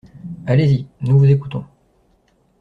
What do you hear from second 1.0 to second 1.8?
Nous vous écoutons.